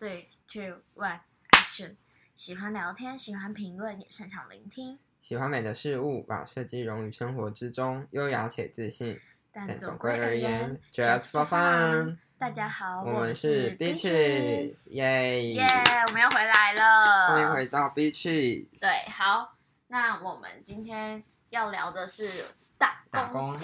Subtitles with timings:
[0.00, 1.20] Three, two, one,
[1.50, 1.96] action！
[2.34, 9.20] 喜欢聊天，喜欢评论，也擅长聆听，喜欢美的事物，把设计融于生活之中，优雅且自信。
[9.52, 12.16] 但但总总归而言言，just for fun。
[12.38, 15.52] 大家好，我们是 Beaches，Beaches，耶！
[15.52, 15.66] 耶
[16.06, 18.80] 我们要回来了，欢迎回到 Beaches。
[18.80, 19.54] 对，好，
[19.88, 22.46] 那我们今天要聊的是
[22.78, 23.54] 打工打工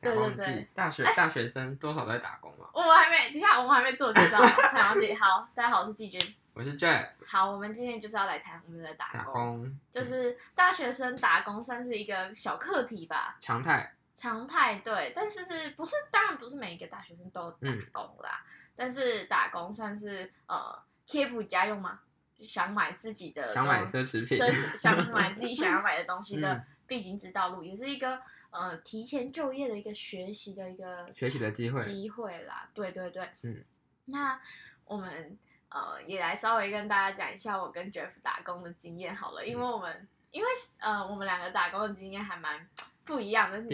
[0.00, 2.66] 打工季对。，大学大学生多少都在打工嘛。
[2.72, 5.14] 我们还没，等下我们还没自我介绍，太阳姐。
[5.14, 6.20] 好，大家好，我是季军。
[6.52, 18.42] 我是 Jack 好，我们今天就是要来谈我们的打打工，就是大学生打工算是一个小课题吧，常态，常态对，但是是不是当然不是每一个大学生都打嗯工啦，
[18.74, 22.00] 但是打工算是呃贴补家用吗？
[22.42, 31.78] 想买自己的想买奢侈品奢侈想买自己想要买的东西的嗯必经之道路，也是一个呃提前就业的一个学习的一个学习的机会。
[31.84, 33.64] 机会啦，对对对，嗯，
[34.06, 34.40] 那
[34.84, 40.48] 我们呃也来稍微跟大家讲一下我跟 Jeff 打工的经验好了，因为我们因为
[40.78, 42.68] 呃我们两个打工的经验还蛮
[43.04, 43.68] 不一样，但是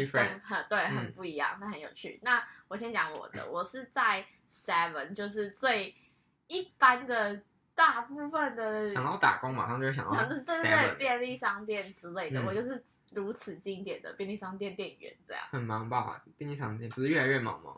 [0.45, 2.21] 很对很嗯不一样，那很有趣。
[2.23, 5.95] 那我先讲我的，我是在 Seven，就是最
[6.49, 7.41] 一般的
[7.77, 15.43] 大部分的想到打工马上就会想到想对对对便利商店之类的，嗯我就是如此经典的便利商店店员这样。
[15.51, 16.23] 很忙吧？
[16.39, 17.77] 便利商店不是越来越忙吗？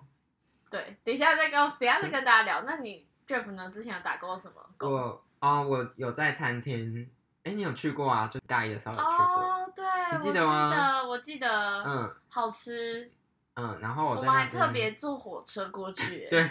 [0.70, 2.62] 对，等一下再跟我，等一下再跟大家聊。
[2.62, 3.68] 那你 Jeff 呢？
[3.70, 4.92] 之前有打过什么工？
[4.92, 7.10] 我哦，我有在餐厅，
[7.42, 8.28] 哎，你有去过啊？
[8.28, 9.84] 就大一的时候有去过，哦，对，
[10.16, 13.10] 你记我得吗记得，我记得，嗯好吃。
[13.54, 16.28] 嗯，然后我我们还特别坐火车过去。
[16.30, 16.50] 对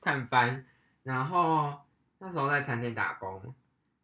[0.00, 0.64] 探班，
[1.02, 1.78] 然后
[2.24, 3.54] 那时候在餐厅打工，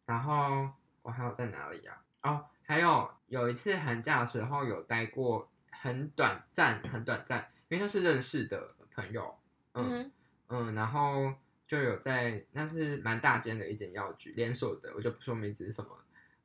[0.05, 0.69] 然后
[1.01, 2.03] 我还有在哪里啊？
[2.21, 9.35] 哦，还有有一次寒假的时候有待过很短暂，很短暂，因为那是认识的朋友，
[9.73, 10.11] 嗯嗯
[10.49, 11.33] 嗯，然后
[11.67, 15.89] 就有在那是蛮大间的一间药局连锁的，我就不说名字是什么。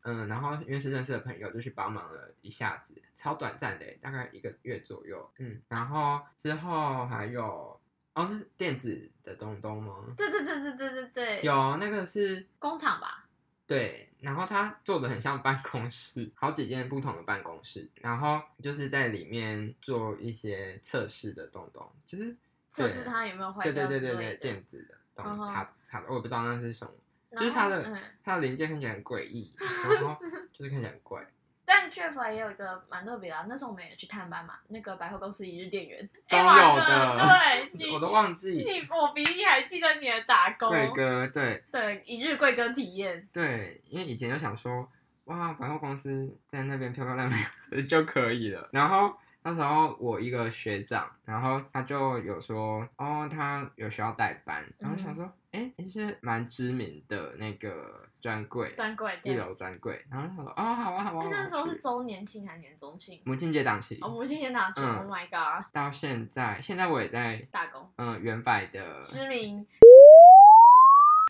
[0.00, 5.30] 嗯，然后因为是认识的朋友，就去帮忙了一下子，超短暂的，大概一个月左右。
[5.36, 7.78] 嗯，然后之后还有
[8.16, 9.94] 哦，那是电子的东东吗？
[10.16, 13.28] 对对对对对对对，有那个是工厂吧？
[13.66, 22.34] 对，然后它做的很像办公室，好几间不同的办公室，然后就是在里面做一些测试的东东，就是
[22.70, 24.36] 测试它有没有坏对对对对对。
[24.36, 26.92] 电子的东嗯哼插插的，我也不知道那是什么，
[27.36, 30.16] 就是它的嗯它的零件看起来很诡异， 然后
[30.54, 31.26] 就是看起来很怪。
[31.66, 38.52] 但 Jeff 也有一个蛮特别的啊，那时候我们也去探班嘛，那个百货公司一日店员，中哎哇有的对，你 我都忘记。
[38.52, 44.88] 你我比你还记得你的打工，贵哥，对对一日贵哥体验，对，因为以前就想说，
[45.24, 48.68] 哇，百货公司在那边漂漂亮亮的 就可以了。
[48.72, 49.12] 然后
[49.48, 59.38] 那时候我一个学长，然后他就有说，哦，他有需要代班，然后想说，哎、你是蛮知名的那个专柜，专柜一店。
[59.38, 61.20] 楼专柜，然后他说，哦，好啊，好啊。
[61.22, 63.20] 哎，那时候是周年庆还是年中庆？
[63.22, 69.64] 母亲节档期，哦，母亲节档期嗯，Oh my god，到现在，现在我也在，打工嗯、原百的，知名。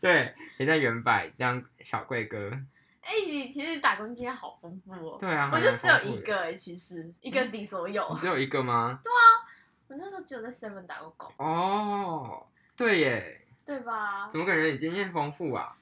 [0.01, 2.59] 对，也在原百当小柜哥，
[3.07, 5.17] 哎，你其实打工经验好丰富哦。
[5.21, 8.07] 对啊，我就只有一个哎，其实一个抵所有。
[8.13, 8.99] 你只有一个吗？
[9.05, 9.47] 对啊
[9.89, 12.45] 我那时候只有在 Seven 打过工，哦，
[12.77, 14.29] 对耶，对吧？
[14.29, 15.77] 怎么感觉你经验丰富啊？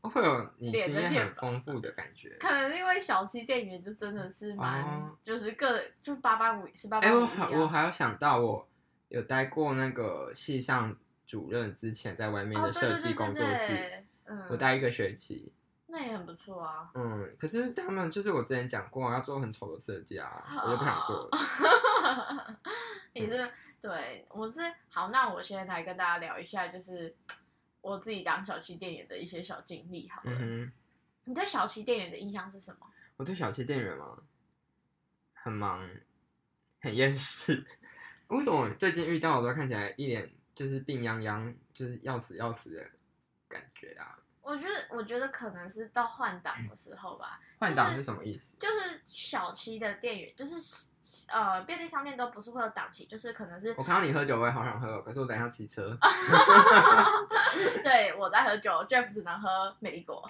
[0.00, 2.36] 会有你经验很丰富的感觉。
[2.38, 7.62] 可能因为小七店员就真的是蛮，哦就是各就八八五十八哎、般武艺我。
[7.62, 8.68] 我还有想到，我
[9.08, 10.96] 有待过那个系上
[11.26, 15.52] 主任之前在外面哦，的设计工作室，对，嗯，我待一个学期。
[15.90, 16.90] 那也很不错啊。
[16.94, 22.60] 嗯，可是他们就是我之前讲过要做很丑的设计啊，我就不想做了。
[23.14, 23.50] 也是
[23.80, 24.60] 对，我是
[24.90, 27.14] 好，那我现在来跟大家聊一下，就是
[27.80, 30.08] 我自己当小七店员的一些小经历。
[30.10, 30.70] 好了，嗯，
[31.24, 32.86] 你对小七店员的印象是什么？
[33.16, 34.18] 我对小七店员嘛，
[35.32, 35.88] 很忙，
[36.80, 37.66] 很厌世。
[38.28, 42.86] 为什么最近遇到我都看起来一脸就是病殃殃，就是要死要死的
[43.48, 44.18] 感觉啊？
[44.48, 47.38] 我觉得，我觉得可能是到换档的时候吧。
[47.58, 48.48] 换档是什么意思？
[48.58, 50.54] 就是小七的店员，就是
[51.28, 55.94] 呃便利商店都不是会有档期，就是可能是我看到你喝酒，我也好想喝哦，可是我等一下骑车。
[57.84, 60.26] 对我在喝酒，Jeff 只能喝美丽果。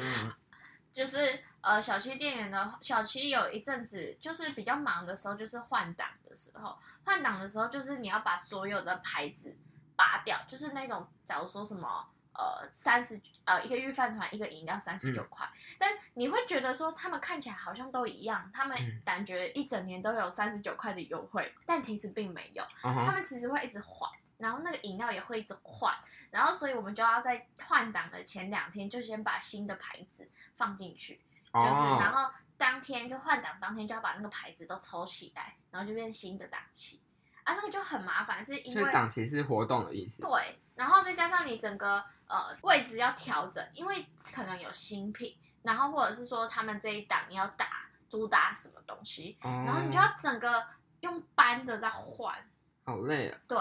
[0.92, 9.56] 就是呃小七店员的小七有一阵子就是比较忙的时候，就是换档的时候，换档的时候就是你要把所有的牌子
[9.96, 12.04] 拔掉，就是那种假如说什么。
[12.38, 15.44] 呃，三十呃一个御饭团一个饮料三十九块，
[15.78, 19.02] 但你会觉得说他们看起来好像都一样，他们嗯。
[19.04, 22.62] 感觉一整年都有三十九块的优惠，但其实并没有。
[22.82, 25.94] 他们其实会一直换，然后那个饮料也会一直换，
[26.30, 37.00] 然后所以我们就要在换档的前两天就先把新的牌子放进去，哦，就是然后当天就换档当天就要把那个牌子都抽起来，然后就变新的档期
[37.48, 40.20] 啊，那个就很麻烦，是因为档期是活动的意思。
[40.20, 44.04] 对，然后再加上你整个呃位置要调整，因为
[44.34, 50.62] 可能有新品，然后或者是说他们这一档要打主打什么东西，哦，然后你就要整个
[51.00, 52.36] 用搬的在换，
[52.84, 53.38] 好累啊。
[53.48, 53.58] 对，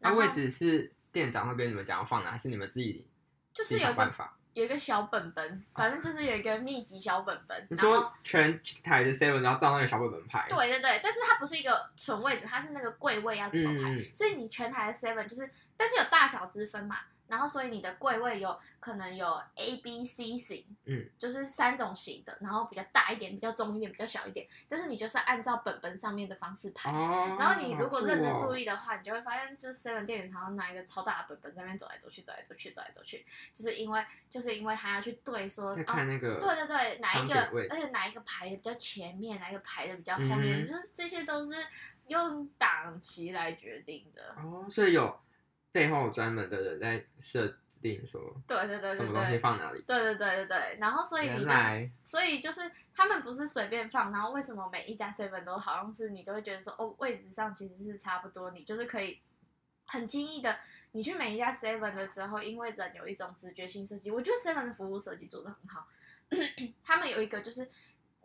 [0.00, 3.08] 那位置是店长会跟你们讲要放哪，还是你们自己
[3.54, 4.36] 就是有个办法？
[4.54, 10.46] 有一个小本本，反正就是有一个秘籍小本本，你说全台的 seven 然后照那个小本本排？
[10.48, 16.98] 对对对，但是它不是一个纯位置，它是那个柜位要怎么排，嗯，嗯所以你全台的 seven 就是，但是有大小之分嘛，
[17.32, 26.90] 然后所以你的柜位有可能有 A、B、C 型，嗯，就是三种型的，然后比较大一点，比较中一点，比较小一点，但是你就是按照本本上面的方式排。
[26.90, 33.24] 哦，然后你如果认真注意，的话，你就会发现，就是 Seven 店员常常拿一个超大的本本在那边走来走去，走来走去，走来走去，
[33.54, 37.34] 就是因为就是因为他要去对说，哦，看那个，对对对，哪一个
[37.70, 41.54] 而且哪一个排的比较前面，哪一个排的比较后面，嗯就是这些都是
[42.08, 44.34] 用档期来决定的。
[44.36, 45.18] 哦，所以有
[45.72, 49.38] 背后专门的人在设定说对对对对什么东西对。
[49.40, 49.82] 放哪里。
[49.82, 51.44] 对对对对对，然后所以你
[52.04, 59.18] 所以就是他们不是随便放，然后为什么每一家 seven 都好像是你都会觉得说哦位置上其实是差不多，你就是可以
[59.86, 60.58] 很轻易的，
[60.92, 65.88] 你去每一家 seven 的时候，因为人有一种直觉性设计，我觉得 seven 的服务设计做的很好，
[66.84, 67.68] 他们有一个就是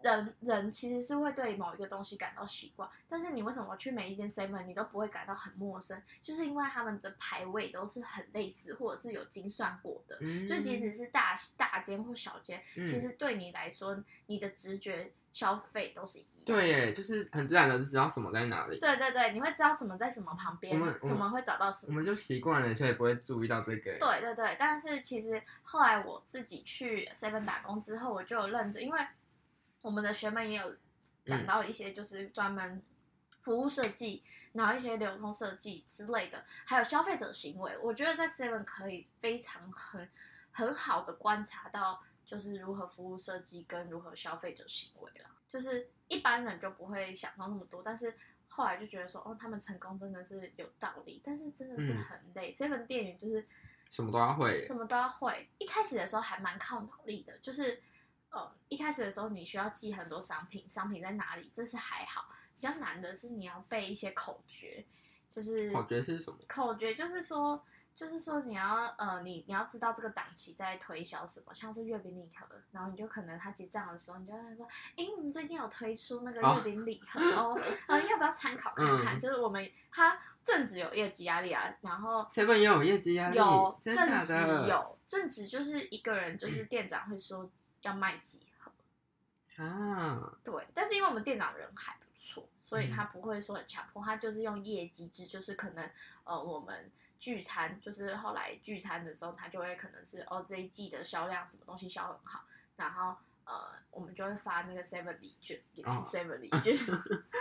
[0.01, 6.01] 人人其实是会对某一个东西感到习惯，但是你为什么去每一间 seven 你都不会感到很陌生？
[6.21, 10.17] 就是因为他们的排位都是很类似，或者是有精算过的。
[10.21, 16.45] 嗯，就即使是大大间或小间，嗯其实对你来说，你的直觉消费都是一样。
[16.45, 21.91] 对耶，就是很自然的知道什么在哪里，对对对，你会知道什么在什么旁边什么会找到什么。
[21.91, 23.97] 我们就习惯了，所以不会注意到这个。
[23.97, 28.99] 对对对，但是其实后来我自己去 Seven 打工之后，我就有认真，因为
[29.87, 30.75] 我们的学妹也有
[31.25, 32.83] 讲到一些就是专门
[33.39, 40.09] 服务设计，然后一些流通设计之类的，还有消费者行为，我觉得在 Seven 可以非常很
[40.51, 45.29] 很好的观察到，就是如何服务设计跟如何消费者行为了。
[45.47, 48.13] 就是一般人就不会想到那么多，但是
[48.49, 52.53] 后来就觉得说，哦，他们成功真的是有道理，但是真的是嗯很累。
[52.53, 53.47] Seven 店员就是
[53.89, 54.61] 什么都要会。
[54.61, 55.47] 什么都要会。
[55.59, 57.81] 一开始的时候还蛮靠脑力的，就是
[58.29, 62.29] 呃，一开始的时候你需要记很多商品，商品在哪里，这是还好。
[62.59, 64.83] 比较难的是你要背一些口诀，
[65.29, 66.38] 就是口诀是什么？
[66.47, 67.63] 口诀就是说，
[67.95, 79.18] 就是说你要呃，你你要知道这个档期在推销什么，像是月饼礼盒，然后你就可能他结账的时候，你就跟他说，哎，我们最近有推出那个哦月饼礼盒哦， 呃，要不要参考看看？
[79.18, 84.33] 嗯就是我们他正值有业绩压力啊，然后 seven 也有业绩压力，有正职？
[84.68, 87.47] 有正职，就是一个人，就是店长会说
[87.87, 88.71] 要卖几盒，
[89.63, 90.67] 啊，对。
[90.73, 95.89] 但是因为我们店长人还不错，所以嗯他不会说很强迫，他就是用业绩制，就是可能
[96.23, 102.43] 呃我们聚餐，就是后来聚餐的时候，他就会可能是哦这一季的销量什么东西销很好，
[102.75, 106.77] 然后呃我们就会发那个 seven 礼券，也是哦 seven 礼券。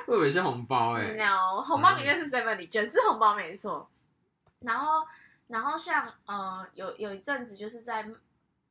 [0.07, 3.91] 我以为是红包哎、no，红包里面是 seven 礼券，是红包没错。
[4.61, 5.07] 然后，
[5.49, 8.11] 然后像呃，有有一阵子就是在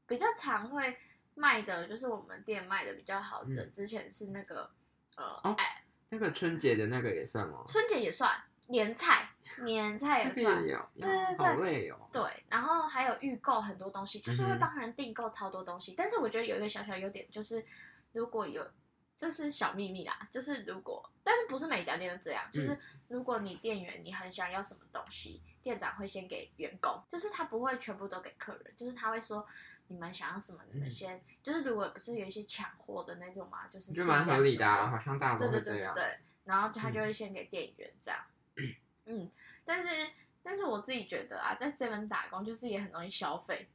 [0.07, 0.97] 比较常会
[1.35, 4.71] 卖的，就是我们店卖的比较好的，嗯之前是那个
[5.17, 7.63] 呃，哦哎，那个春节的那个也算哦？
[7.67, 8.33] 春节也算，
[8.67, 9.29] 年菜，
[9.63, 10.71] 年菜也那个算也。
[10.71, 12.09] 有，对对对好累哦。
[12.11, 15.93] 对，然后还有预购很多东西，就是会嗯哼帮人订购超多东西。
[15.95, 17.63] 但是我觉得有一个小小优点，就是
[18.13, 18.65] 如果有，
[19.15, 29.45] 这是小秘密啦，就是如果，但是不是每家店都这样，就是嗯如果你店员你很想要什么东西，店长会先给员工，就是他不会全部都给客人，就是他会说。
[29.87, 30.59] 你们想要什么？
[30.71, 35.93] 你们嗯先、就是，如果不是有一些抢货的那种嘛，就是就蛮合理的、好像大多对都这样。
[35.93, 38.19] 对对对对，然后他就嗯会先给店员这样，
[39.05, 39.29] 嗯，
[39.63, 39.87] 但是
[40.41, 43.69] 但是我自己觉得啊，在 Seven 打工就是也很容易消费，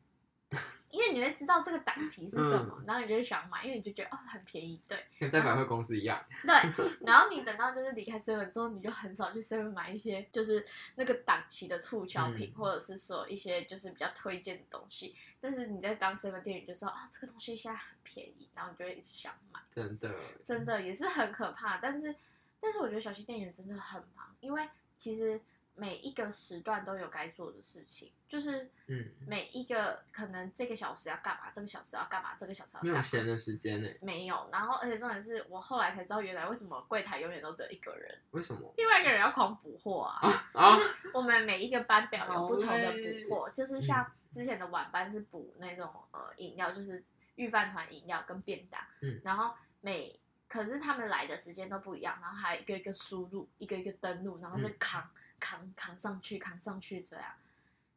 [0.91, 6.25] 因为你会知道这个档期是什么，然后你就会想买，因为你就觉得哦很便宜，对跟在百货公司一样。
[6.43, 6.53] 对，
[7.01, 10.67] 然后你等到就是离开 Seven 之后，你就很少去 Seven 买一些就是
[10.97, 19.61] 那个档期的促销品，嗯或者是说一些就是比较推荐的东西，但是你在当 Seven 店员就知道啊这个东西现在很便宜，然后你就会一直想买。
[19.71, 21.79] 真的，真的也是很可怕。
[21.79, 22.15] 但是，
[22.59, 25.41] 但是我觉得小区店员真的很忙，因为其实
[25.75, 33.03] 每一个时段都有该做的事情，就是嗯，每一个可能这个小时要干嘛，这个小时要干嘛，这个小时要没干嘛。
[33.03, 33.89] 有闲的时间呢？
[34.03, 38.73] 没有，然后而且重点是我后来才知道，原来为什么柜台永远都只有一个人，为什么？
[38.77, 40.29] 另外一个人要狂补货啊。
[40.53, 40.77] 啊，
[41.15, 47.03] 我们每一个班表有不同的补货，就是像之前的晚班是补那种呃饮料，就是
[47.37, 57.25] 预饭团饮料跟便当，嗯然后每可是他们来的时间都不一样，然后还一个一个输入，一个一个登录，然后再嗯扛、扛扛上去，扛上去这样，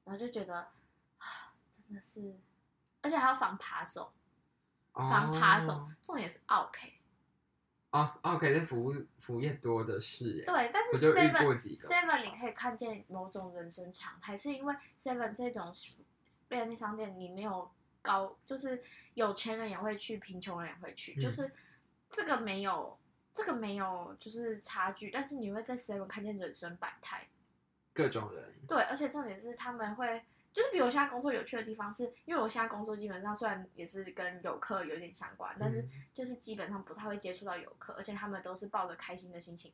[0.05, 0.55] 然后就觉得
[1.17, 2.39] 啊，真的是，
[3.01, 4.12] 而且还要防扒手，
[4.93, 6.93] 防扒手，哦重点是 OK，
[7.91, 10.45] 哦，OK，这服务服务业多的是耶。
[10.45, 15.71] 对，但是 Seven Seven 你可以看见某种人生常态，是因为 Seven 这种
[16.47, 17.71] 便利商店，你没有
[18.01, 18.83] 高，就是
[19.13, 21.51] 有钱人也会去，贫穷人也会去，嗯就是
[22.09, 22.97] 这个没有
[23.34, 27.28] 这个没有就是差距，但是你会在 Seven 看见人生百态。
[27.94, 39.72] 各种人，对，而且重点是他们会，就是比我现在工作有趣的地方是，因为我现在工作基本上虽然也是跟游客有点相关，但是嗯就是基本上不太会接触到游客，而且他们都是抱着开心的心情。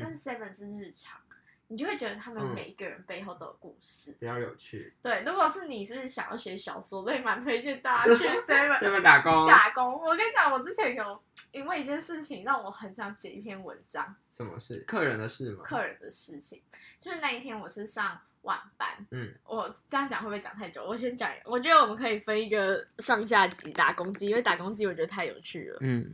[0.00, 1.20] 但嗯，是 Seven 是日常，
[1.68, 4.16] 你就会觉得他们嗯每一个人背后都有故事。
[4.20, 4.94] 比较有趣。
[5.00, 9.92] 对，如果是你是想要写小说，我也蛮推荐大家去 Seven 打工打工。
[9.94, 14.84] 我跟你讲，我之前有因为一件事情让我很想写一篇文章，什么事？
[14.86, 15.62] 客人的事吗？
[15.64, 16.62] 客人的事情。
[17.00, 20.84] 就是那一天我是上晚班，嗯，我这样讲会不会讲太久？
[20.84, 25.78] 我先讲，我觉得我们可以分一个上下集打工机，因为打工机我觉得太有趣了。
[25.80, 26.10] 嗯，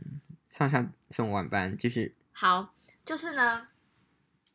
[0.47, 2.15] 上下送晚班，继续。
[2.31, 2.73] 好，
[3.05, 3.67] 就是呢，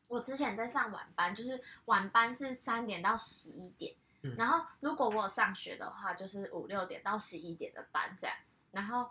[0.08, 4.34] 我之前在上晚班，就是晚班是三点到十一点，嗯。
[4.36, 8.36] 然后如果我有上学的话，就是五六点到十一点的班这样。
[8.70, 9.08] 然后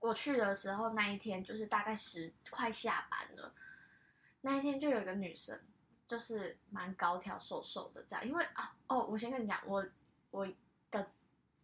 [0.00, 3.52] 我去的时候那一天就是大概十快下班了，
[4.40, 5.60] 那一天就有一个女生，
[6.06, 9.84] 就是蛮高挑瘦瘦的这样，因为啊哦，我先跟你讲，我
[10.30, 10.46] 我
[10.90, 11.10] 的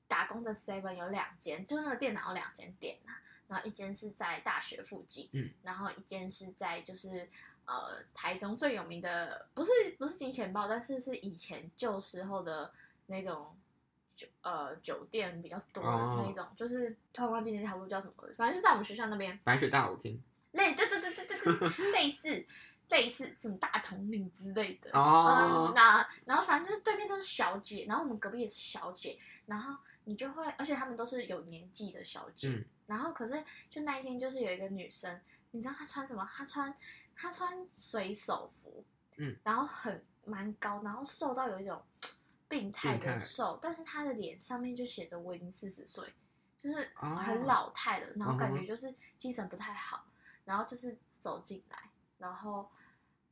[0.08, 7.28] 打工的 seven 有两间，就是那个电脑有两间店啊，然后一间是在大学附近，嗯，然后一间是在就是
[7.66, 12.72] 呃台中最有名的，不是不是金钱豹，但是是以前旧时候的
[13.06, 13.56] 那种
[14.16, 20.22] 酒呃酒店比较多的那一种，就是突然忘记那条路叫什么了，反正就在我们学校那边，白雪大舞厅。
[20.52, 22.46] 类对对对对对对， 类似
[22.88, 24.88] 类似什么大统领之类的。
[24.92, 36.28] 哦嗯，那然后反正就是对面都是小姐，然后我们隔壁也是小姐，然后你就会，而且他们都是有年纪的小姐，嗯然后可是就那一天就是有一个女生，你知道她穿什么？
[36.32, 36.72] 她穿
[37.14, 38.84] 她穿水手服，
[39.18, 41.82] 嗯，然后很蛮高，然后瘦到有一种
[42.48, 46.14] 病态的瘦，但是他的脸上面就写着我已经四十岁，
[46.56, 47.16] 就是哦。
[47.16, 50.06] 很老态了，然后感觉就是精神不太好，
[50.44, 52.70] 然后就是走进来，然后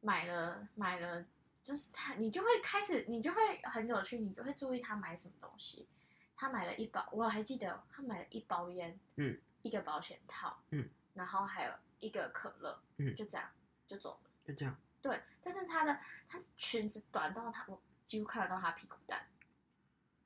[0.01, 1.25] 买了买了，
[1.63, 5.89] 就是他你就会开始你就会很有趣，你就会注意他买什么东西。
[6.35, 13.15] 他买了一包，我还记得他买了一包烟，嗯，一个保险套，嗯，然后还有一个可乐，嗯。
[13.15, 13.49] 就这样
[13.93, 14.31] 就走了。
[14.45, 14.77] 就这样。
[15.01, 19.27] 对，但是他的他裙子短到他我几乎看得到他屁股蛋，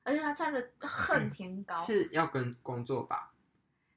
[0.03, 3.33] 而且他穿着恨天高，是要跟工作吧？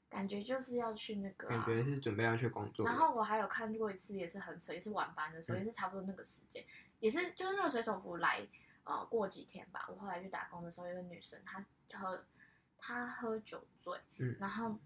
[0.08, 1.64] 感觉就是要去那个、啊感。
[1.66, 2.84] 觉是准备要去工作。
[2.84, 6.64] 然后我还有看过一次，也是很扯，也是晚班的时候，嗯也是差不多那个时间，
[6.98, 8.44] 也是就是那个水手服来，
[8.84, 12.24] 呃，过几天吧，我后来去打工的时候，有个女生她喝
[12.78, 14.76] 她喝酒醉，嗯然后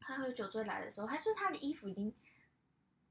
[0.00, 2.14] 她喝酒醉来的时候，她就是她的衣服已经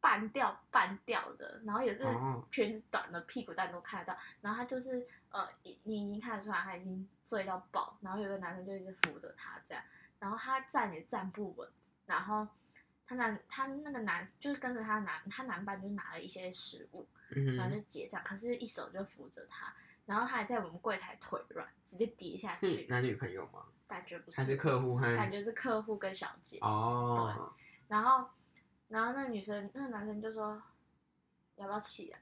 [0.07, 9.83] 半吊半吊的，然后也是哦裙子短的，屁股蛋都看得到，然后他就是呃，你你已经看得出来他已经醉到爆，然后有个男生就一直扶着他这样，
[10.19, 11.69] 然后他站也站不稳，
[12.05, 12.47] 然后。
[13.09, 19.73] 他男他那个男就是跟着他男他男伴就拿了一些食物，嗯然后就，结账，可是一手就扶着他，
[20.05, 23.63] 然后他还在我们柜台腿软，直接跌下去，男女朋友吗？
[23.87, 25.15] 感觉不是还是客户和？
[25.15, 28.27] 感觉是客户跟小姐，哦，对然后
[28.89, 30.61] 然后那女生那个男生就说
[31.55, 32.19] 要不要起来？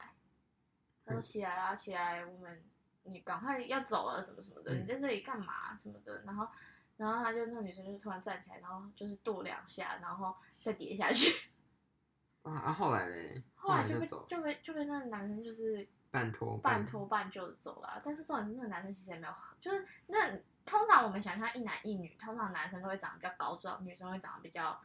[1.05, 2.63] 他说嗯起来啦，起来，我们
[3.03, 6.47] 你赶快要走了什么什么的，嗯你在这里干嘛什么的，然后
[6.97, 11.49] 然后他就那个女生就突然站起来，然后就是跺两下，然后再跌下去。
[12.43, 12.73] 啊啊！
[12.73, 13.43] 后来嘞？
[13.55, 18.01] 后来就被就被就被那个男生就是半拖半拖半就走了啊。
[18.05, 24.79] 但是重点是那个男生其实也没有很，就是那通常我们想象一男一女，通常男生都会长得比较高壮，女生会长得比较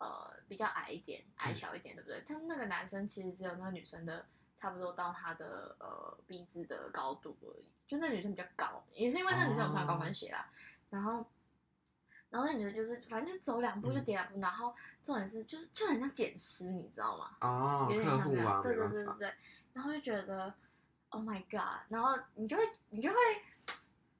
[0.00, 2.22] 呃比较矮一点，矮小一点，对不对？
[2.26, 4.26] 但那个男生其实只有那个女生的
[4.56, 10.50] 差不多到他的呃鼻子的高度而已，就那女生比较高，也是因为那女生有穿高跟鞋啦，
[10.90, 11.24] 然后。
[12.30, 17.36] 然后那女的就是，反正就走两步就嗯跌两步，然后重点是就是就很像捡尸，你知道吗？
[17.40, 19.34] 哦，有点像这样，对对对对对，
[19.72, 20.54] 然后就觉得
[21.08, 21.80] ，Oh my god！
[21.88, 23.16] 然后你就会你就会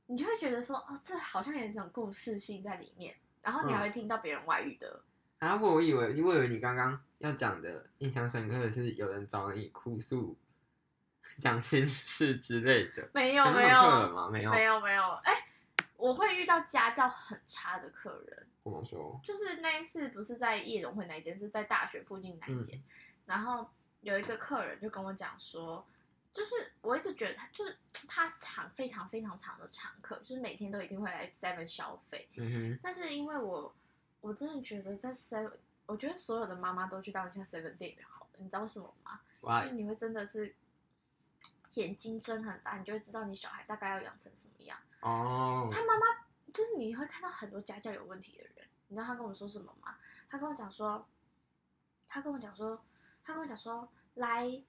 [0.07, 5.05] 你就会觉得说，哦，这好像有一种故事性在里面，然后你还会听到别人外遇的。
[5.41, 10.37] 啊，我以为我以为你刚刚要讲的印象深刻的是有人找你哭诉、
[11.39, 13.09] 讲心事之类的。
[13.13, 13.83] 没有没有
[14.15, 14.29] 吗？
[14.31, 14.51] 没有。
[14.53, 15.47] 没有没有，哎、
[15.97, 18.47] 我会遇到家教很差的客人。
[18.63, 19.19] 怎么说？
[19.25, 22.79] 就是那一次不是在夜总会那一间，是在大学附近那一间。
[23.25, 23.67] 然后
[24.03, 25.87] 有一个客人就跟我讲说，
[26.31, 27.75] 就是我一直觉得他就是
[28.07, 32.29] 他是常非常非常长的常客，就是每天都一定会来 Seven 消费。
[32.37, 33.75] 嗯哼，但是因为我
[34.21, 35.53] 我真的觉得在 Seven，
[35.87, 39.21] 我觉得所有的妈妈都去当一下 Seven 店员好了，你知道为什么吗？
[39.43, 40.55] 哇因为，你会真的是
[41.75, 44.79] 眼睛睁很大，你就会知道你小孩大概要养成什么样。
[45.01, 46.07] 哦，他妈妈
[46.53, 49.97] 就是你会看到很多家教有问题的人，你知道他跟我说什么吗？
[50.29, 51.09] 他跟我讲说，
[52.07, 52.85] 他跟我讲说，
[53.25, 54.63] 他跟我讲说，来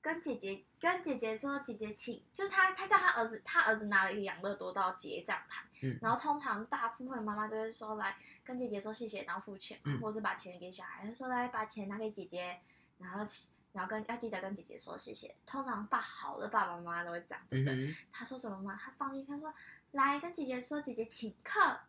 [0.00, 12.58] 跟姐姐跟姐姐说，姐姐请，就是他他叫他儿子，他儿子拿了一个养乐多到结账台，嗯然后通常大部分妈妈都会说来跟姐姐说谢谢，然后付钱，嗯或者把钱给小孩，他说来把钱拿给姐姐，
[12.98, 13.24] 然后
[13.72, 15.34] 然后跟要记得跟姐姐说谢谢。
[15.46, 17.74] 通常爸好的爸爸妈妈都会这样，对不对？
[17.74, 18.78] 嗯，他说什么吗？
[18.82, 19.52] 他放进去，他说
[19.92, 21.80] 来跟姐姐说，姐姐请客。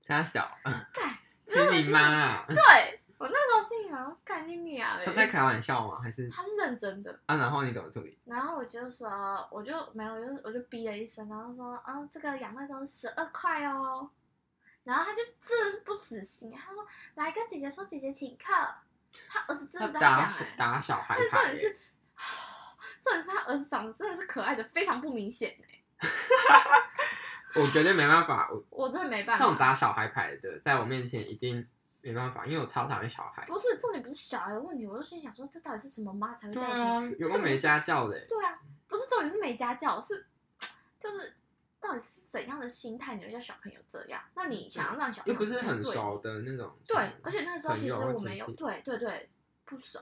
[0.00, 0.58] 傻小，
[0.92, 1.16] 干，
[1.48, 2.44] 是你妈啊？
[2.48, 5.04] 对我那时候心里想，干你娘嘞！
[5.06, 6.00] 他在开玩笑吗？
[6.02, 7.36] 还是他是认真的，啊？
[7.36, 8.18] 然后你怎么处理？
[8.24, 9.08] 然后我就说，
[9.50, 14.10] 我就没有，我就我就逼了一声，然后说，嗯，这个养乐多十二块哦。
[14.82, 18.52] 然后他就真的是不死心，他说来跟姐姐说，姐姐请客。
[19.28, 21.78] 他儿子真的这样讲打小哎、打小孩但是重点是，
[23.00, 26.08] 重点是他儿子长得真的是可爱的非常不明显哎、
[27.54, 28.50] 我绝对没办法。
[28.50, 29.50] 我我真的没办法这法。
[29.50, 31.64] 种打小孩牌的，在我面前一定
[32.04, 33.46] 没办法，因为我超讨厌小孩。
[33.46, 37.14] 不是重点，不是小孩的问题，我就心想说，这到底是什么妈才会对这样子？
[37.14, 40.26] 啊，有个没家教的耶，对啊，不是重点是没家教，是
[41.00, 41.34] 就是
[41.80, 44.22] 到底是怎样的心态，你会叫小朋友这样？
[44.34, 46.70] 那你想要让小朋友又不是很对熟的那种。
[46.86, 49.30] 对，而且那时候其实友或我们有对对对
[49.64, 50.00] 不熟，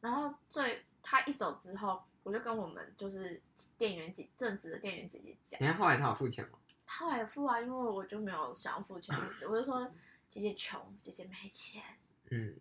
[0.00, 3.40] 然后最他一走之后，我就跟我们就是
[3.78, 6.58] 店员姐正直的店员姐姐讲，你看后来他有付钱吗？
[6.84, 9.14] 他后来付啊，因为我就没有想要付钱
[9.48, 9.90] 我就说
[10.28, 11.82] 姐姐穷，姐姐没钱，
[12.30, 12.54] 嗯，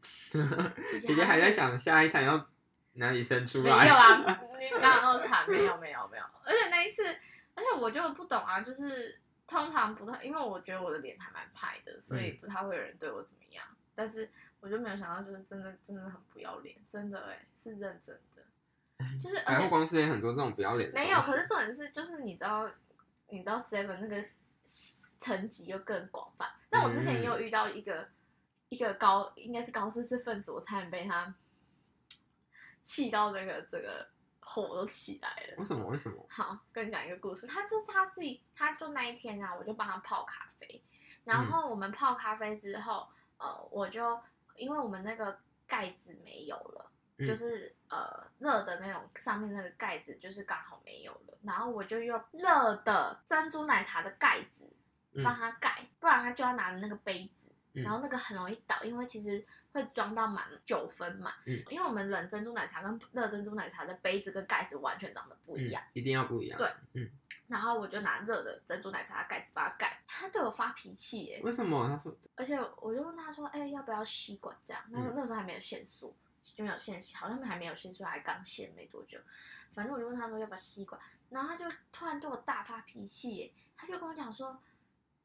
[0.91, 2.47] 姐姐姐还在想下一餐要
[2.93, 3.75] 哪里生出没 有。
[3.75, 4.17] 啊，
[4.59, 5.49] 你哪有那么惨？
[5.49, 7.05] 没有没有没有，而且那一次，
[7.55, 13.65] 而且我就不懂啊，就是通常不太，因为我觉得我的脸还蛮派的，所以嗯不太会有人对我怎么样。
[13.93, 18.43] 但是我就没有想到，就是真的真的很不要脸，真的哎、是认真的，
[19.19, 20.91] 就是而百货且公司也很多这种不要脸。
[20.93, 22.69] 没有，可是重点是就是你知道，
[23.29, 24.23] 你知道 Seven 那个
[25.27, 26.49] 层级又更广泛。
[26.69, 28.07] 但我之前也有遇到一个、
[28.69, 31.33] 一个高应该是高知识分子，我差点被他
[32.81, 34.07] 气到那个这个
[34.39, 35.55] 火都起来了。
[35.57, 35.85] 为什么？
[35.87, 36.25] 为什么？
[36.29, 37.45] 好，跟你讲一个故事。
[37.45, 38.21] 他是他是
[38.55, 40.81] 他就那一天啊，我就帮他泡咖啡，
[41.25, 44.19] 然后我们泡咖啡之后，呃，我就
[44.55, 54.76] 因为我们那个盖子没有了，嗯就是呃热的那种上面那个盖子就是刚好没有了，然后我就用热的珍珠奶茶的盖子嗯
[55.23, 65.81] 帮他盖，不然他就要拿那个杯子，嗯然后那个很容易倒，因为其实会装到满九分嘛，嗯因为我们冷珍珠奶茶跟热珍珠奶茶的杯子跟盖子完全长得不一样。
[65.81, 66.57] 嗯，一定要不一样。
[66.57, 67.09] 对，嗯，
[67.47, 71.87] 然后我就拿热的珍珠奶茶的盖子把它盖，他对我发脾气耶，为什么？
[71.87, 74.83] 他说而且我就问他说，哎、要不要吸管这样？
[74.89, 79.19] 那个、嗯那时候还没有限速，就没有限吸，好像还没有限速，还刚限没多久。
[79.73, 80.99] 反正我就问他说要不要吸管，
[81.29, 84.59] 然后他就突然对我大发脾气耶，他就跟我讲说，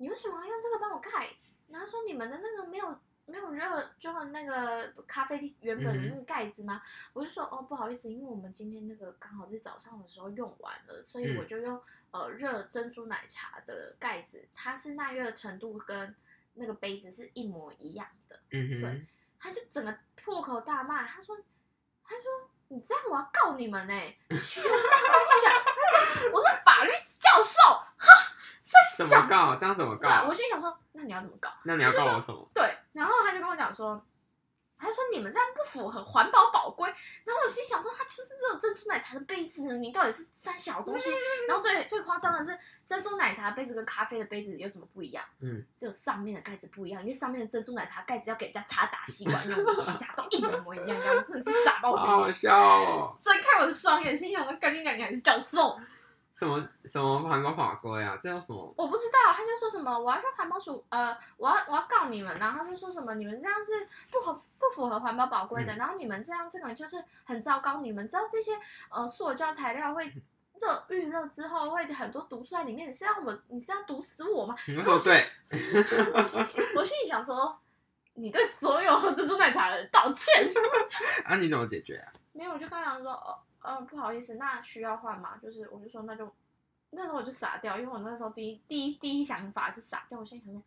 [0.02, 1.30] 你为什么要用这个帮我盖？
[1.68, 2.98] 然后说你们的那个没有。
[3.24, 6.82] 没有热，就是那个咖啡厅原本的那个盖子吗？
[7.12, 16.14] 我就说哦，不好意思，因为我们今天那个刚好在早上的时候用完了，所以嗯我就用、呃热珍珠奶茶的盖子，它是耐热程度跟
[16.54, 18.40] 那个杯子是一模一样的。
[18.50, 19.06] 对嗯哼，
[19.38, 21.38] 他就整个破口大骂，他说
[22.04, 22.24] 他说
[22.68, 24.90] 你这样我要告你们呢、欸，我心里是三
[25.42, 27.60] 小，他说我是法律教授，
[27.96, 28.31] 哈，
[28.72, 29.06] 三小。
[29.06, 29.56] 怎么告？
[29.56, 30.34] 这样怎么对，告我？
[30.34, 31.50] 心里想说，那你要怎么告？
[31.64, 32.48] 那你要告我什么？
[32.54, 34.04] 对，然后他就跟我讲说，
[34.78, 36.88] 他说你们这样不符合环保宝规。
[37.24, 41.10] 然后我心想说，他就是热珍珠奶茶的杯子呢，你到底是三小东西？
[41.46, 45.24] 然后最最夸张的是，珍珠奶茶的杯子跟咖啡的杯子有什么不一样？
[45.40, 51.16] 嗯，只有上面的盖子不一样，因为上面的珍珠奶茶盖子要给人家插打吸管用的， 其他都一模模一样一样。
[51.16, 53.16] 我真的是傻 爆我，好好笑哦！
[53.20, 55.78] 睁开我的双眼，心想说：赶紧赶紧还是教授？
[56.34, 58.18] 什么什么环保法规啊？
[58.20, 58.74] 这叫什么？
[58.76, 68.58] 我不知道，他就说什么我要去环保署，呃，我要我要告你们，然后他就说什么你们这样是不合不符合环保法规的，嗯然后你们这样这个就是很糟糕，你们知道这些
[68.90, 70.06] 呃塑胶材料会
[70.60, 74.54] 热预热之后会很多毒素在里面，你是要我你是要毒死我吗？
[74.66, 75.24] 你们说对，
[76.76, 77.56] 我心里想说，
[78.14, 80.50] 你对所有喝珍珠奶茶的人道歉。
[81.24, 82.12] 啊，你怎么解决啊？
[82.32, 85.36] 没有，我就跟他讲说，哦，呃，不好意思，那需要换吗？
[85.40, 86.30] 就是我就说那就
[86.90, 90.62] 那时候我就傻掉，因为我那时候第一第一第一想法是傻掉，我心里想说，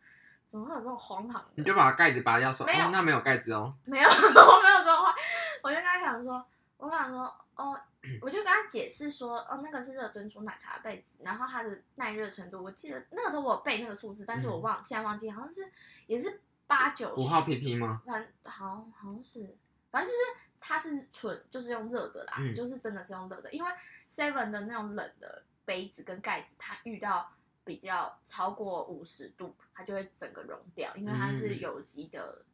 [0.46, 1.48] 怎么会有这种荒唐的？
[1.54, 3.72] 你就把盖子拔掉，说没有哦，那没有盖子哦。
[3.84, 5.14] 没有， 我没有说话，
[5.62, 6.44] 我就跟他讲说，
[6.76, 7.22] 我跟他说，
[7.56, 7.78] 哦，
[8.22, 15.70] 我就跟他解释说，哦，那个是热珍珠奶茶杯子，然后它的耐热程度，我记得那个时候我有背那个数字，但是我忘，现在忘记，好像是
[16.06, 18.02] 也是八九五号 PP 吗？
[18.06, 19.56] 反正好好像是，
[19.90, 20.18] 反正就是
[20.60, 23.70] 它是纯就是用热的啦，嗯就是真的是用热的，因为
[24.10, 27.32] Seven 的那种冷的杯子跟盖子，它遇到
[27.64, 32.44] 比较超过五十度，它就会整个融掉，因为它是嗯有机的，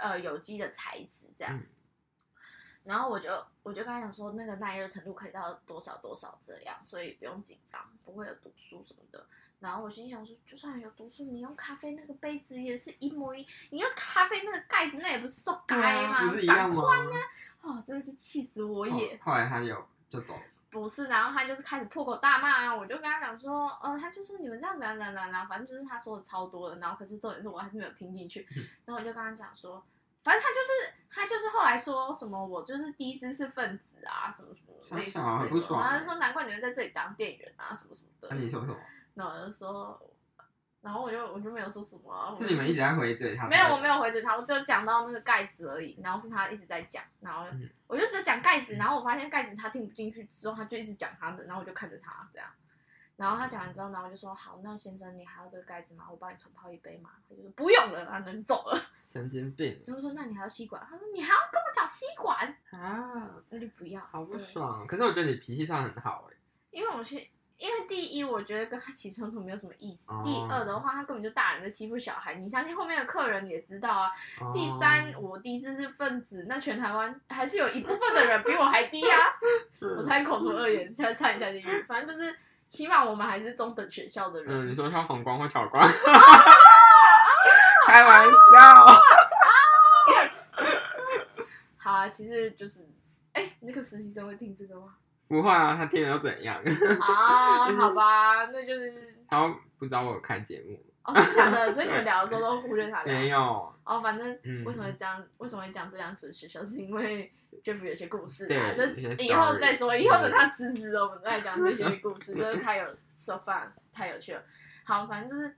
[0.00, 1.56] 呃有机的材质这样。
[1.56, 1.66] 嗯
[2.84, 3.30] 然后我就
[3.62, 9.24] 我就跟他讲说，那个耐热程度可以到多少多少这样，所以不用紧张，不会有毒素什么的。
[9.62, 15.86] 然后我心想说，就算有毒素，你用咖啡那个杯子也是一模一，你用咖啡那个盖子，那也不是塑胶吗？
[15.86, 16.82] 啊不是一样赶吗？
[16.82, 17.10] 快呢！
[17.62, 19.14] 哦，真的是气死我也。
[19.14, 20.42] 哦后来他有就走了。
[20.68, 22.74] 不是，然后他就是开始破口大骂啊！
[22.74, 28.48] 我就跟他讲说，呃，他就说你们这样怎样怎样怎样，反正就是他说的超多的，然后可是重点是我还是没有听进去，
[28.86, 29.84] 然后我就跟他讲说，
[30.22, 34.48] 反正他就是他就是后来说什么我就是低知识分子啊，什么
[34.82, 35.20] 什么类似这
[35.60, 38.76] 种，然后他就说难怪你会在这里当店员啊，什么什么的那，你说什么？
[39.14, 40.10] 然后我就说，
[40.80, 43.48] 然后我就我就没有说什么啊、是你们一直在回嘴他？
[43.48, 52.48] 没有，我没有回嘴他，我只有讲到那个盖子而已，然后是他一直在讲，然后嗯我就只有讲盖子，然后我发现盖子他听不进去之后，他就一直讲他的，然后我就看着他这样，
[53.16, 56.06] 然后他讲完之后，然后我就说好，那先生你还要这个盖子吗？
[56.10, 60.84] 我帮你重泡一杯嘛，他就说不用了，然后人走了， 神经病然后说那你还要吸管？
[60.88, 62.56] 他说你还要跟我讲吸管？
[62.70, 64.86] 啊，那就不要，好不爽。
[64.86, 66.36] 可是我觉得你脾气算很好哎。
[66.70, 67.22] 因为我是
[67.58, 74.10] 因为第一，我觉得跟他起冲突没有什么意思；哦第二的话，他根本就大人在欺负小孩，你相信后面的客人也知道啊。
[74.40, 79.16] 哦第三，我低知识分子，那全台湾还是有一部分的人比我还低啊！
[79.96, 81.82] 我差点口出恶言，差差一下地狱。
[81.88, 82.34] 反正就是，
[82.68, 84.52] 起码我们还是中等学校的人。
[84.52, 85.86] 嗯，你说像红光或巧光，
[87.86, 88.84] 开玩笑。
[91.78, 92.88] 好啊，其实就是，
[93.32, 94.94] 哎、那个实习生会听这个吗？
[95.32, 96.60] 不会啊，他听了又怎样？
[97.00, 101.72] 啊，好吧，那就是他不知道我有看节目， 哦，真的假的？
[101.72, 103.14] 所以你们聊的时候都忽略他聊。
[103.18, 103.74] 没有。
[103.84, 105.24] 哦，反正嗯为什么会这样？
[105.38, 106.62] 为什么会讲这两所学校？
[106.62, 107.32] 是因为
[107.64, 114.42] Jeff 有些故事啊，对这以后再说，以后等他辞职了，我们再讲这些故事，真的太有 so fun，太有趣了。
[114.84, 115.56] 好，反正就是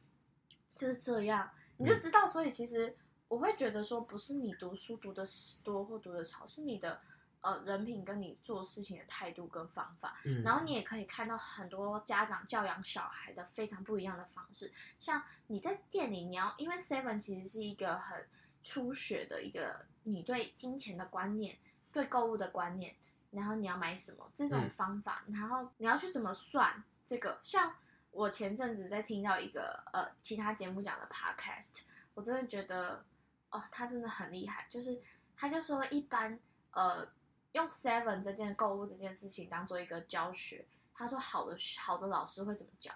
[0.76, 2.94] 就是这样，你嗯就知道，所以其实
[3.26, 5.24] 我会觉得说，不是你读书读的
[5.64, 7.00] 多或读的少，是你的
[7.44, 10.18] 呃人品跟你做事情的态度跟方法。
[10.24, 14.72] 嗯，然后你也可以看到很多家长教养小孩的非常不一样的方式。
[14.98, 18.26] 像你在店里，你要因为 Seven 其实是一个很
[18.62, 21.58] 初学的一个你对金钱的观念、
[21.92, 22.96] 对购物的观念，
[23.30, 27.38] 然后你要买什么这种嗯方法，然后你要去怎么算这个。
[27.42, 27.74] 像
[28.10, 31.82] 我前阵子在听到一个呃其他节目讲的 Podcast，
[32.14, 33.04] 我真的觉得
[33.50, 34.98] 哦，他真的很厉害，就是
[35.36, 36.38] 他就说一般
[36.70, 37.06] 呃
[37.54, 40.66] 用 Seven 这件购物这件事情当做一个教学。
[40.92, 42.92] 他说好的好的老师会怎么教？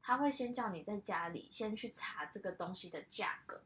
[0.00, 3.60] 他会先叫你在家里先去查这个东西的价格，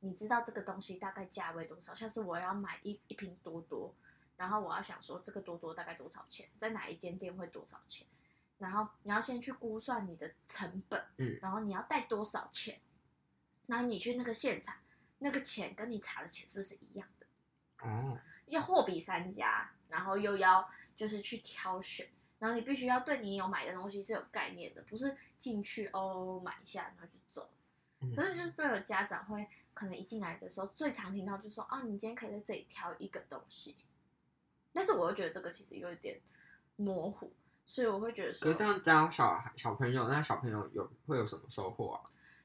[0.00, 1.94] 你知道这个东西大概价位多少？
[1.94, 3.94] 像是我要买一一瓶多多，
[4.36, 8.06] 然后我要想说这个多多大概多少钱，在哪一间店会多少钱？
[8.58, 12.80] 然后你要先去估算你的成本，嗯然后你要带多少钱，
[13.66, 14.76] 然后你去那个现场，
[15.18, 17.26] 那个钱跟你查的钱是不是一样的？
[17.86, 27.48] 哦，要货比三家，然后又要就是去挑选，然后你必须要对你有买的东西是有概念的，不是进去哦买一下然后就走。
[28.00, 33.76] 嗯可是就是这个家长会可能一进来的时候，最常听到就是说啊，你今天可以在这里挑一个东西，
[34.72, 36.20] 但是我又觉得这个其实有一点
[36.76, 37.32] 模糊，
[37.64, 42.00] 所以我会觉得说可是这，样教小孩小朋友，那小朋友有会有什么收获啊？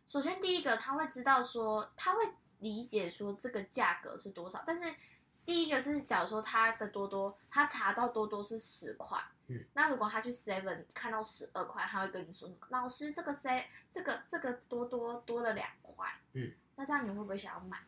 [0.08, 2.20] 首先第一个他会知道说，他会
[2.60, 4.94] 理解说这个价格是多少，但是
[5.52, 12.68] 第一个是假如说他的多多，他查到多多是十块，嗯，那如果他去 Seven 看到十二块，他会跟你说什么？
[12.70, 17.80] 老师，这个 C 这个这个多多多了两块，嗯，那这样你会不会想要买？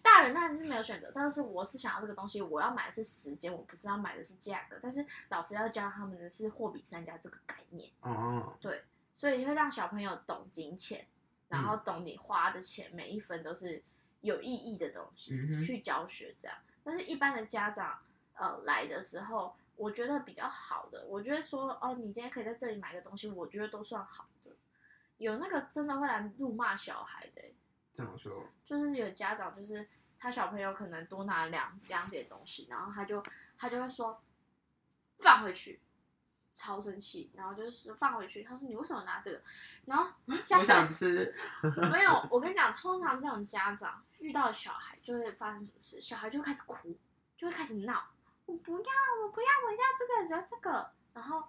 [0.00, 4.78] 大人当然是没有选择，但是我是想要这个东西，我要买的是时间，我不是要买的是价格。
[4.80, 7.90] 但是老师要教他们的是货比三家这个概念。
[8.02, 11.04] 哦，对所以会让小朋友懂金钱，
[11.48, 13.82] 然嗯后懂你花的钱每一分都是
[14.20, 16.56] 有意义的东西，嗯去教学这样。
[16.84, 17.98] 但是，一般的家长
[18.34, 24.52] 呃来的时候，我我觉得比较好的，我觉得说哦，你今天可以在这里买个东西，我觉得都算好的。
[25.18, 27.54] 有那个真的会来怒骂小孩的欸、
[27.92, 33.20] 这么说，就是有家长就是他小朋友可能多拿两两点东西，然后他就
[33.58, 34.22] 他就会说
[35.18, 35.80] 放回去，
[36.52, 38.44] 超生气，然后就是放回去。
[38.44, 39.42] 他说你为什么拿这个？
[39.86, 40.06] 然后
[40.40, 41.34] 下我想吃，
[41.90, 46.96] 没有，我跟你讲，通常这种家长遇到小孩就会发生什么事，小孩就会开始哭，
[47.36, 48.04] 就会开始闹，
[48.44, 48.92] 我不要，
[49.24, 51.48] 我不要，我要这个，只要这个，然后，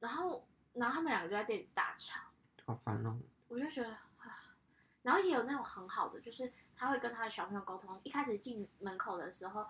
[0.00, 2.20] 然后，然后他们两个就在店里大吵，
[2.66, 3.18] 好烦哦。
[3.48, 4.54] 我就觉得啊，
[5.02, 9.66] 然后也有那种很好的，就是他会跟他的小朋友沟通，一开始进门口的时候，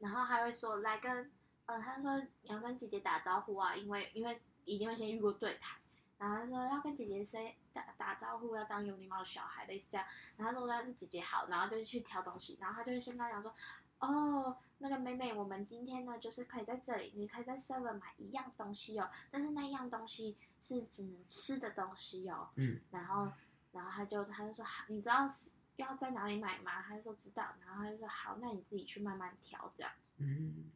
[0.00, 1.32] 然后还会说来跟，
[1.66, 5.78] 呃，他说你要跟姐姐打招呼啊，因为因为一定会先遇过对台，
[6.18, 13.54] 然后他说要跟姐姐 say 打打招呼，要当有礼貌的小孩，类似这样，然后他说他是姐姐好，然后就去挑东西，然后他就会先跟他讲说，
[14.00, 23.32] 哦，那个妹妹，我们今天呢就是可以在这里，你可以在 Seven 买一样东西哦，但是那样东西是只能吃的东西哦，嗯，然后，
[23.72, 26.82] 然后他就他就说好，你知道是要在哪里买吗？
[26.82, 29.92] 他就说知道，然后他就说好，那你自己去慢慢挑这样。
[30.18, 30.70] 嗯，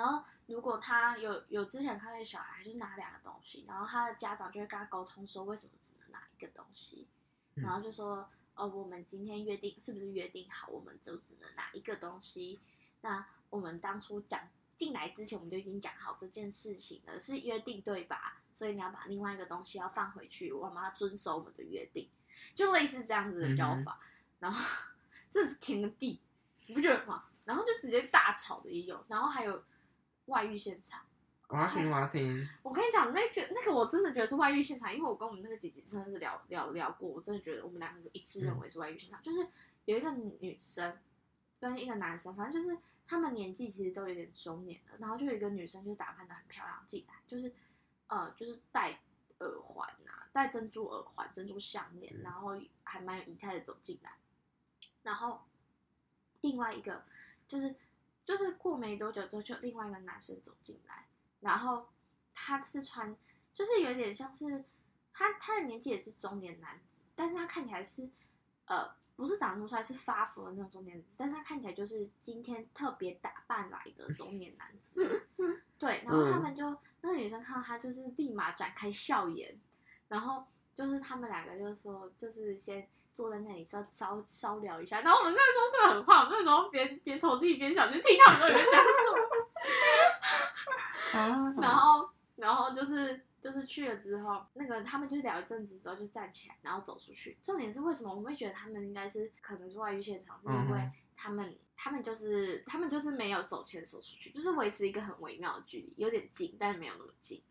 [0.00, 7.06] 然后如果他有有之前看见小孩就是拿两个东西，然后他的家长就会跟他沟通说为什么只能拿一个东西，
[7.56, 12.58] 嗯然后就说哦，我们今天约定是不是约定好，我们就只能拿一个东西？
[13.02, 18.40] 那我们当初讲进来之前，我们就已经讲好这件事情了，是约定对吧？
[18.50, 22.08] 所以你要把另外一个东西要放回去，我们要遵守我们的约定，
[22.54, 24.00] 就类似这样子的教法。
[24.38, 24.64] 然后
[25.30, 26.22] 这是天跟地，
[26.68, 27.26] 你不觉得吗？
[27.44, 29.62] 然后就直接大吵的也有，然后还有
[30.30, 31.02] 外遇现场。
[31.48, 32.48] 我要听，我要听。
[32.62, 39.46] 我跟你讲，那个那个我真的觉得是外遇现场，因为我跟我们那个姐姐真的是聊聊聊过，我真的觉得我们两个一致认为是外遇现场，就是
[39.84, 40.96] 有一个女生
[41.58, 47.52] 跟一个男生，反正就是他们年纪其实都有点中年了，然后就有一个女生就打扮的很漂亮进来，就是
[48.06, 49.00] 呃就是戴
[49.40, 52.22] 耳环啊，戴珍珠耳环、珍珠项链，嗯。
[52.22, 54.12] 然后还蛮有仪态的走进来，
[55.02, 55.40] 然后
[56.42, 57.02] 另外一个
[57.48, 57.74] 就是
[58.30, 61.04] 就是过没多久之后，就另外一个男生走进来，
[61.40, 61.88] 然后
[62.32, 63.16] 他是穿，
[63.52, 64.64] 就是有点像是
[65.12, 68.08] 他他的年纪也是中年男子，但是他看起来是
[68.66, 75.26] 呃不是长得出来是发福的那种中年男子，但是他看起来就是今天特别打扮来的中年男子。
[75.76, 76.64] 对，然后他们就、
[77.00, 79.60] 那个女生看到他就是立马展开笑颜，
[80.06, 82.88] 然后就是他们两个就说就是先。
[83.12, 89.18] 坐在那里稍稍稍聊一下，然后我们那时候真的很怕，我们那时候边边投递边想就听他们在讲什么。
[91.18, 97.36] 啊然后，然后就是就是去了之后，那个他们就聊一阵子之后就站起来，然后走出去。
[97.42, 107.42] 重点是为什么我们会觉得他们应该是可能是外遇现场，是因为他们、他们就是他们就是没有手牵手出去，就是维持一个很微妙的距离，有点近，但没有那么近。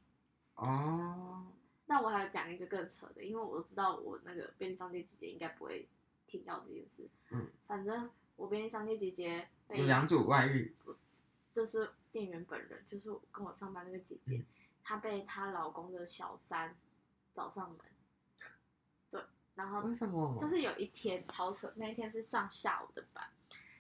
[0.55, 1.47] 哦，
[1.89, 5.89] 那我还要讲一个更扯的，因为我知道我那个便利商店姐姐应该不会
[6.27, 7.09] 听到这件事。
[7.31, 10.75] 嗯，反正我便利商店姐姐被有两组外遇，
[11.51, 14.45] 就是店员本人，就是跟我上班那个姐姐，嗯。
[14.83, 16.75] 她被她老公的小三
[17.33, 17.79] 找上门，
[19.09, 19.23] 对，
[19.55, 20.37] 然后为什么？
[20.39, 23.27] 就是有一天超扯，那一天是上下午的班，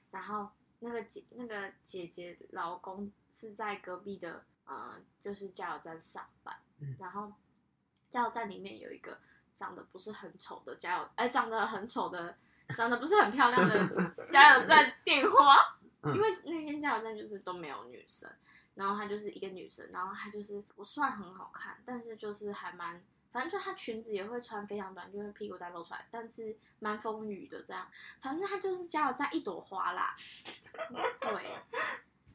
[0.09, 6.95] 然后那个姐那个姐姐老公是在隔壁的呃，就是加油站上班，嗯。
[6.99, 7.31] 然后
[8.09, 9.17] 加油站里面有一个
[9.55, 12.35] 长得不是很丑的加油，哎、长得很丑的，
[12.75, 13.87] 长得不是很漂亮的
[14.31, 15.57] 加油站电话，
[16.01, 16.15] 嗯。
[16.15, 18.29] 因为那天加油站就是都没有女生，
[18.75, 27.87] 然后她就是一个女生，然后她就是不算很好看，但是就是还蛮，反正就她裙子也会穿非常短，就是屁股蛋露出来，但是蛮丰腴的这样，
[28.21, 30.15] 反正她就是加油站一朵花啦，
[31.19, 31.57] 对，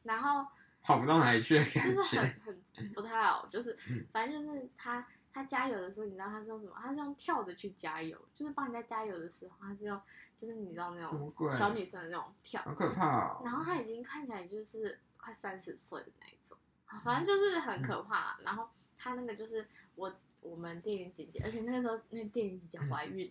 [0.03, 0.45] 然后
[0.81, 2.41] 好不到哪里去就是很。
[2.75, 4.05] 很不太好，就是嗯。
[4.11, 6.73] 反正就是她她加油的时候，你知道她是用什么？
[6.81, 10.01] 她是用跳着去加油，就是帮人家加油的时候，她是用
[10.37, 11.33] 就是你知道那种？
[11.57, 13.41] 小女生的那种跳，好可怕哦！
[13.43, 18.37] 然后她已经看起来就是快三十岁的那一种，啊反正就是很可怕啦。
[18.45, 23.29] 然后她那个就是我我们店员姐姐，而且那个时候那店员姐姐怀孕，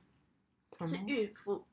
[0.80, 1.64] 是孕妇，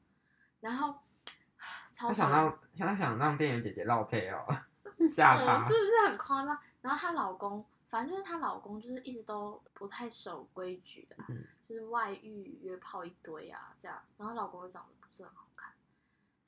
[0.61, 0.95] 然后
[1.93, 4.45] 超他想扯让他想让店员姐姐落配哦，
[5.09, 5.73] 吓我他是。
[5.73, 6.57] 不是很夸张？
[6.81, 14.01] 然后她老公，反正就是她老公，就是一直都不太守规矩的啊、嗯就是外遇、约炮一堆啊，这样。
[14.17, 15.71] 然后老公又长得不是很好看，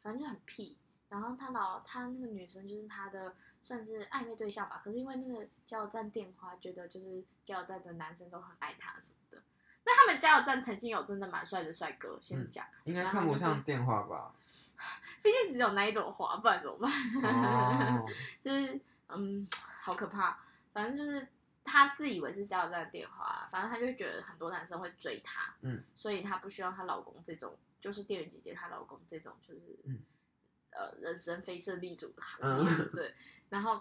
[0.02, 0.78] 反正就很屁。
[1.10, 9.44] 然后她老她那个女生就是她的算是暧昧对象吧，可是因为那个加油站电话，觉得就是加油站的男生都很爱她什么的。
[9.86, 14.34] 那他们加油站曾经有真的蛮帅的帅哥，先嗯讲，应该看不上电话吧？
[15.22, 16.92] 毕竟只有那一朵花，不然怎么办？
[17.24, 18.06] 哦，
[18.44, 18.80] 就是
[19.10, 19.46] 嗯，
[19.82, 20.40] 好可怕。
[20.74, 21.28] 反正就是
[21.64, 30.00] 她自以为是加油站的电话啦，反正她就觉得很多男生会追她，嗯，所以她不需要她老公这种，就是店员姐姐她老公这种，就是、嗯
[30.76, 33.14] 呃人生非胜利组的行业， 嗯对，
[33.50, 33.80] 然后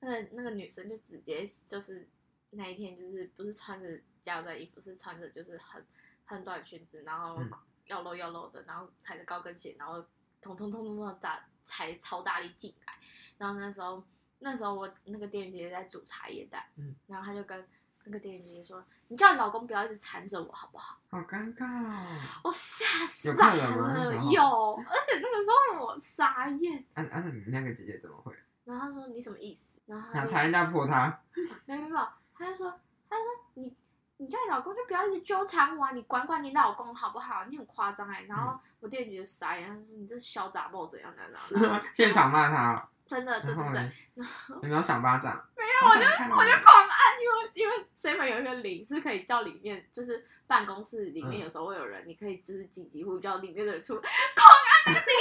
[0.00, 2.08] 那个那个女生就直接就是
[2.50, 5.86] 那一天就是不是穿着加油站衣服，是穿着就是很
[6.24, 7.50] 很短裙子，然后嗯
[7.84, 10.04] 要露要露的，然后踩着高跟鞋，然后
[10.40, 12.98] 通通通通通的大踩超大力进来，
[13.38, 14.04] 然后那时候
[14.40, 17.66] 那时候我那个店员姐姐在煮茶叶蛋，嗯，然后她就跟
[18.04, 22.84] 那个店员姐姐说：“你叫你老公不要一直缠着我好不好好尴尬哦。？”我吓
[23.28, 28.34] 有傻了，有，而且那个时候我傻眼，啊啊，那你那个姐姐怎么会？
[28.64, 31.20] 然后她说：“你什么意思？”然后她就想踩人家破他？
[31.66, 32.70] 没有没有没有，她就说，
[33.08, 33.76] 她就说你
[34.16, 37.44] 你叫你老公就不要一直纠缠我啊，你管管你老公好不好？
[37.50, 38.22] 你很夸张哎。
[38.22, 44.24] 然后我店员姐姐傻眼，她说你这小杂包怎样怎样怎样，然后 现场骂他，真的对对对
[44.62, 45.32] 有没有赏巴掌？
[45.58, 55.16] 没有我就就我就狂按，因为因为 seven 有一个铃是可以叫里面，就是办公室里面嗯有时候会有人，你可以就是紧急呼叫里面的人出狂按那个铃，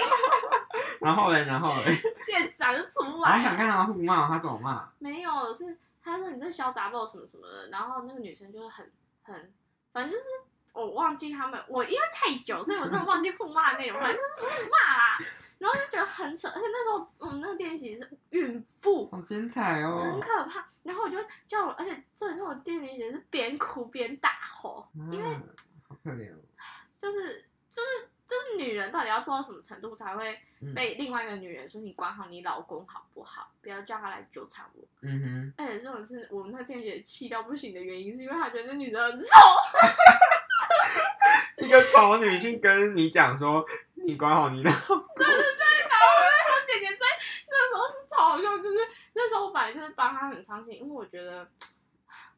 [1.02, 4.88] 然后嘞，然后嘞，店长就出 我来，想看他互骂，他怎么骂？
[5.00, 8.92] 没有，是他说你这小杂包什么什么的，然后那个女生就是很
[9.24, 9.52] 很，
[9.92, 10.26] 反正就是
[10.74, 15.18] 我忘记他们，我因为太久，所以我真的忘记互骂的内容，反正就是互骂啦，
[15.58, 19.10] 然后就觉得很扯，而且那时候我们那个店员姐姐是孕妇。
[19.12, 20.00] 好精彩哦！
[20.00, 25.42] 很可怕，然后我就叫我，而且这那种店员姐姐是边哭边大吼，因为啊
[25.88, 26.38] 好可怜哦。
[26.98, 34.86] 就是就是就是女人到底要做到什么程度才会嗯被另外一个女人说你管好你老公好不好，不要叫他来纠缠我。
[35.02, 39.26] 嗯哼而且这种是我们那个店姐气到不行的原因，是因为她觉得那女的很丑。
[41.60, 43.66] 哼，一个丑女去跟你讲说，
[44.06, 44.70] 你管好你的。
[44.70, 44.76] 我
[46.66, 47.06] 姐姐在
[47.50, 48.78] 那时候是超好笑，就是
[49.14, 51.48] 那时候我本来就是帮她很伤心，因为我觉得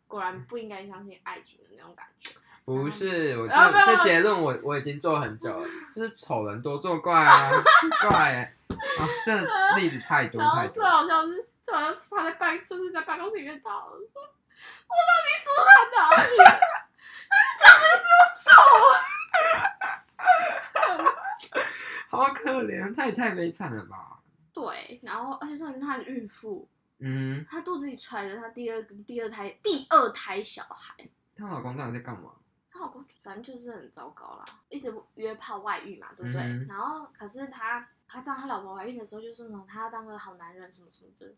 [0.08, 2.32] 果然不应该相信爱情的那种感觉。
[2.64, 3.54] 不是，我这
[3.86, 9.36] 这结论我我已经做很久了， 就是丑人多作怪啊，奇怪哎，啊，这
[9.76, 10.84] 例子太多太多最。
[10.84, 16.38] 好笑是，最好像是她在办就是在办公室里面打，我说，我到底输她哪里？
[16.38, 17.34] 她
[17.66, 18.06] 长得又丑。
[22.10, 24.20] 好可怜，他也太悲惨了吧？
[24.54, 26.68] 对，然后而且说她是孕妇，
[27.00, 30.94] 嗯，她肚子里揣着她第二第二胎第二胎小孩。
[31.36, 32.32] 她老公到底在干嘛？
[32.70, 36.42] 她老公反正就是很糟糕啦，一直约炮外遇嘛，对不对？
[36.42, 41.34] 嗯然后可是他他知道他老婆怀孕的时候，就是那种他要当个好男人什么什么的，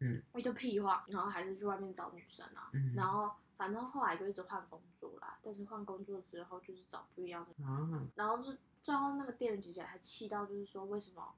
[0.00, 11.34] 嗯，一堆屁话，然后还是去外面找女生啊，嗯，然后反正后来就一直换工作啦，但是换工作之后就是找不一样的，啊，然后就最后那个店员姐姐还气到就是说为什么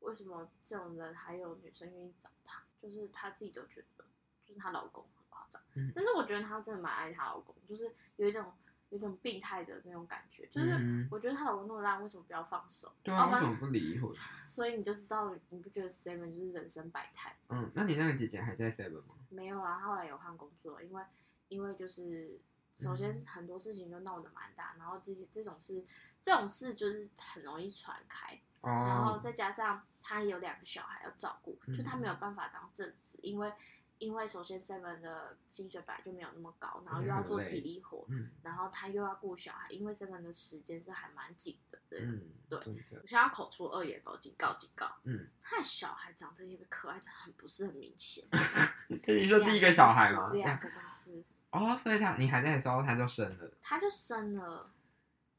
[0.00, 4.04] 为什么这种人还有女生愿意找他，就是她自己都觉得
[4.44, 8.50] 就是她老公很夸张，嗯但是我觉得她真的蛮爱她老公，就是有一种
[8.88, 12.90] 有一种病态的那种感觉，就是嗯我觉得她老公那么烂，为什么不要放手？
[13.02, 14.10] 对啊，哦为什么不离婚？
[14.48, 17.36] 所以你就知道，你不觉得 Seven 就是人生百态？
[17.48, 19.14] 嗯，那你那个姐姐还在 Seven 吗？
[19.28, 21.02] 没有啊，他后来有换工作，因为
[21.48, 22.40] 因为就是
[22.76, 25.84] 首先嗯很多事情就闹得蛮大，然后这些这种事
[26.22, 33.52] 这种事就是很容易传开，然后哦，再加上他有两个小孩要照顾，就他嗯没有办法当正职，因为
[33.98, 42.00] 因为首先 Seven 的薪水本来就没有那么高，然后又要做体力活，嗯然后他又要顾小孩，因为 Seven 的时间是还蛮紧的，对。
[42.02, 44.90] 嗯，对我现在要口出恶言哦，警告警告！
[45.04, 48.24] 嗯，他的小孩长得也可爱的很，不是很明显。
[48.88, 50.30] 你说第一个小孩吗？
[50.32, 54.70] 两个都是，哦，所以他你还在的时候他就生了，他就生了，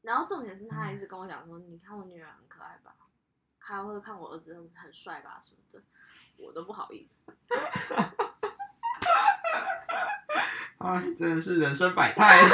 [0.02, 2.94] 然后重点是他还一直跟我讲说，你看我女儿很可爱吧，
[3.58, 5.80] 还或者看我儿子很很帅吧什么的，
[6.36, 7.32] 我都不好意思。
[10.78, 12.40] 啊，真的是人生百态。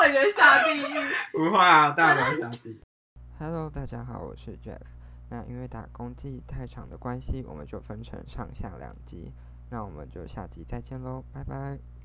[0.00, 1.10] 我觉得下地狱。
[1.32, 2.80] 不会啊，大不了下地。
[3.38, 4.80] Hello，大家好，我是 Jeff。
[5.28, 9.32] 那因为打工季太长的关系，我们就分成上下两集。
[9.68, 11.95] 那我们就下集再见喽，拜拜。